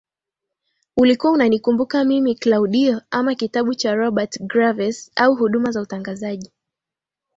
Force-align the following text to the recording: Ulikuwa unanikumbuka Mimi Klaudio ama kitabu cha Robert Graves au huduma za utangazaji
Ulikuwa 0.97 1.31
unanikumbuka 1.33 2.03
Mimi 2.03 2.35
Klaudio 2.35 3.01
ama 3.11 3.35
kitabu 3.35 3.73
cha 3.75 3.95
Robert 3.95 4.41
Graves 4.41 5.11
au 5.15 5.35
huduma 5.35 5.71
za 5.71 5.81
utangazaji 5.81 6.51